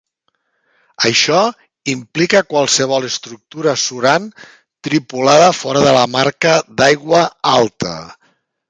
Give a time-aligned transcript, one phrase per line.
[1.09, 1.41] Això
[1.93, 4.27] implica qualsevol estructura surant
[4.89, 7.25] tripulada fora de la marca d'aigua
[7.57, 7.97] alta.